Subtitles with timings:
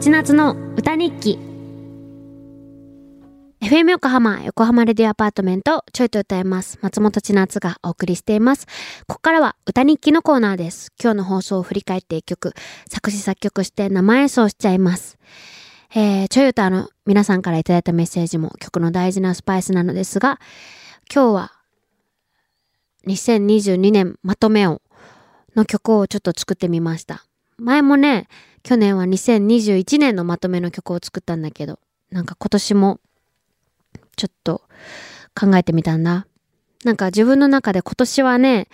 [0.00, 1.38] ち夏の歌日記
[3.60, 6.78] FM 横浜、横浜レディアパートメント、ちょいと歌います。
[6.80, 8.66] 松本千夏がお送りしています。
[9.06, 10.92] ここからは歌日記のコーナーです。
[11.00, 12.54] 今日の放送を振り返って一曲、
[12.88, 15.18] 作詞作曲して生演奏しちゃいます。
[15.94, 20.40] えー、ちょい歌の皆さんからいただいたメッセージも曲の大事なスパイスなのですが、
[21.12, 21.52] 今日は
[23.06, 24.80] 2022年まとめを
[25.54, 27.26] の曲をちょっと作ってみました。
[27.58, 28.28] 前もね、
[28.62, 31.78] 去年は2021年のまとめの曲を作ったんだけど、
[32.10, 33.00] なんか今年も
[34.16, 34.62] ちょっと
[35.38, 36.26] 考えてみたんだ。
[36.84, 38.68] なんか自分の中で今年はね、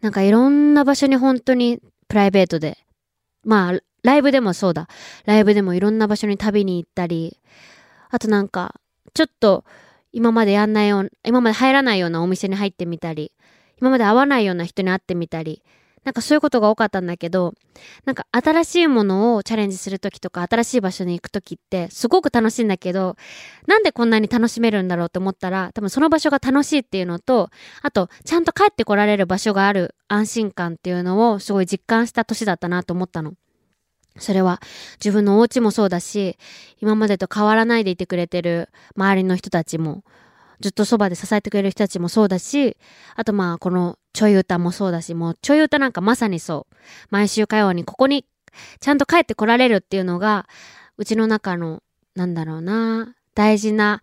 [0.00, 2.78] なんかいろんな場所に本当にプライベートで、
[3.44, 4.88] まあライブでもそうだ。
[5.24, 7.40] ライブでもいろんな場所に旅に行ったり、
[8.10, 8.74] あとなんか
[9.14, 9.64] ちょっと
[10.12, 13.32] 今までやんないような、今まで入らないようなお店に入ってみたり、
[13.80, 15.62] 今まで会わないような人に会ってみたり、
[16.04, 17.54] なんかそういうことが多かったんだけど、
[18.04, 23.16] なんか新しいものをチャレンジするときとか、新しい場所に行くときって、すごく楽しいんだけど、
[23.66, 27.50] なんでこんなに楽しめるんだろうと思ったら、多分その場所が楽しいっていうのと、
[27.82, 33.34] あと、ちゃんと帰ってこられる場所がある安心感っていうのをすごい実感した年だったなと思ったの。
[34.18, 34.60] それは
[35.02, 36.36] 自分のお家もそうだし、
[36.80, 40.02] 今までと変わらないでいてくれてる周りの人たちも、
[40.60, 42.76] ずっとそばで支えてくれる人たちもそうだし、
[43.16, 46.74] あとまあこのちょい歌もそうだし、もうちょい歌なんかまさにそう。
[47.10, 48.26] 毎週火曜にここに
[48.80, 50.46] ちゃんと帰ってこられるっていうのが、
[50.98, 51.82] うちの中の、
[52.14, 54.02] なんだろうな、大事な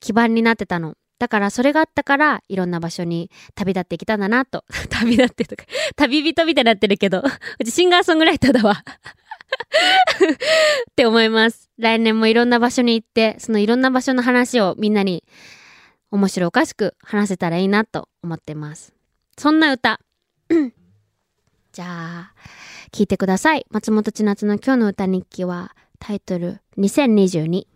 [0.00, 0.94] 基盤になってたの。
[1.18, 4.64] だからそれがあったから、いろんな場所に旅立ってきたんだなと。
[4.88, 5.64] 旅立ってとか、
[5.96, 7.22] 旅人みたいになってるけど、
[7.58, 8.72] うちシンガーソングライターだわ。
[10.90, 11.68] って思います。
[11.78, 15.24] 来年もいろんな場所に行って、そのいろんな場所の話をみんなに
[16.10, 18.99] 面白おかしく話せたらいいなと思ってます。
[19.40, 19.98] そんな歌。
[21.72, 22.34] じゃあ、
[22.92, 23.64] 聞いてください。
[23.70, 27.66] 松本千夏の今日の歌日記はタイトル2022。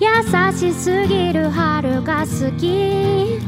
[0.00, 3.38] 優しすぎる春が好き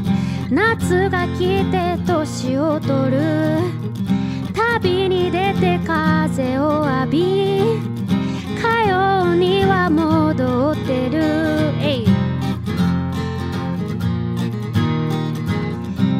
[0.51, 3.89] 夏が来て年を取る
[4.53, 5.08] 旅
[6.39, 7.19] 風を浴び
[8.61, 11.19] 火曜には戻ってる。
[11.81, 12.05] え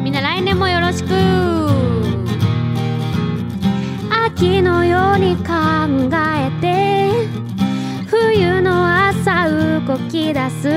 [0.04, 1.08] みんな来年もよろしく。
[4.26, 5.54] 秋のように考
[6.12, 7.12] えて
[8.06, 10.68] 冬の朝動き出す。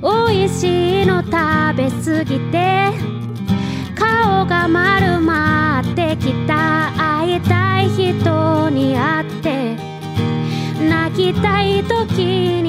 [0.00, 1.32] 美味しいの食
[1.76, 2.92] べ過ぎて
[3.94, 6.55] 顔が丸まってきた。
[8.96, 9.76] 人に会って
[10.88, 12.65] 泣きたい時に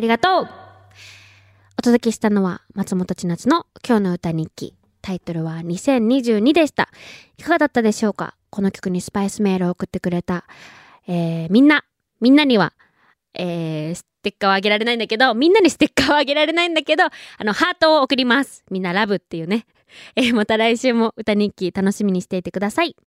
[0.00, 0.48] ありがとう
[1.78, 6.88] お届けしたのは松本千夏の今日の歌日記タイトルは2022でした
[7.36, 8.34] いかがだったでしょうか？
[8.48, 10.46] この曲にスパイスメールを送ってくれた、
[11.06, 11.84] えーみんな
[12.18, 12.72] みんなには
[13.34, 17.10] えー、ステッカーをあげられないんだけど、みんなにステッカーをあげられないんだけど、あ
[17.44, 18.64] の、ハートを送ります。
[18.70, 19.66] みんなラブっていうね。
[20.16, 22.96] えーまた来週も歌日記楽しみにしていてください。